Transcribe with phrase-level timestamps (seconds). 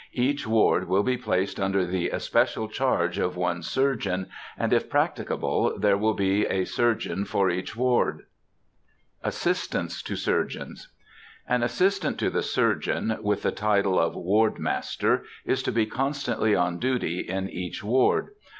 [0.15, 5.77] Each ward will be placed under the especial charge of one surgeon, and, if practicable,
[5.77, 8.23] there will be a surgeon for each ward.
[9.23, 10.91] ASSISTANTS TO SURGEONS.
[11.47, 16.55] An assistant to the surgeon (with the title of Ward master) is to be constantly
[16.55, 18.29] on duty in each ward.